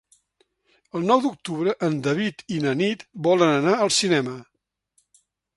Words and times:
El 0.99 1.05
nou 1.11 1.21
d'octubre 1.25 1.75
en 1.89 1.99
David 2.09 2.43
i 2.57 2.59
na 2.65 2.75
Nit 2.81 3.05
volen 3.29 3.55
anar 3.61 3.77
al 3.85 3.97
cinema. 4.03 4.35